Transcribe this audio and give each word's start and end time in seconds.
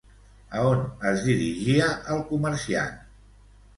A 0.61 0.61
on 0.69 0.79
es 1.11 1.21
dirigia 1.27 1.91
el 2.15 2.25
comerciant? 2.31 2.99